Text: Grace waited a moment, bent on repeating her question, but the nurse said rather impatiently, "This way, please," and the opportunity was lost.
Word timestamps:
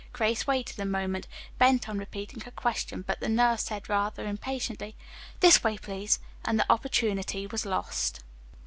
Grace 0.13 0.47
waited 0.47 0.79
a 0.79 0.83
moment, 0.85 1.27
bent 1.59 1.87
on 1.87 1.99
repeating 1.99 2.41
her 2.41 2.49
question, 2.49 3.03
but 3.05 3.19
the 3.19 3.29
nurse 3.29 3.65
said 3.65 3.87
rather 3.87 4.25
impatiently, 4.25 4.95
"This 5.41 5.63
way, 5.63 5.77
please," 5.77 6.17
and 6.43 6.57
the 6.59 6.65
opportunity 6.71 7.45
was 7.45 7.67
lost. 7.67 8.23